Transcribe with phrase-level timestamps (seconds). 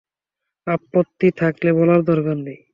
[0.67, 2.59] আপত্তি থাকলে বলার দরকার নেই।